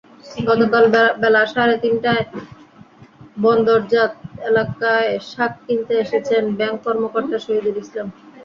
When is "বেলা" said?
1.21-1.41